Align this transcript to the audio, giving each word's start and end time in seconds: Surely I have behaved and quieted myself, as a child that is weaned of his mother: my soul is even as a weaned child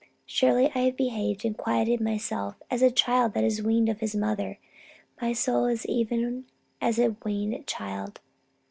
Surely 0.25 0.71
I 0.73 0.79
have 0.79 0.97
behaved 0.97 1.45
and 1.45 1.55
quieted 1.55 2.01
myself, 2.01 2.55
as 2.71 2.81
a 2.81 2.89
child 2.89 3.35
that 3.35 3.43
is 3.43 3.61
weaned 3.61 3.87
of 3.87 3.99
his 3.99 4.15
mother: 4.15 4.57
my 5.21 5.31
soul 5.31 5.65
is 5.65 5.85
even 5.85 6.45
as 6.81 6.97
a 6.97 7.15
weaned 7.23 7.67
child 7.67 8.19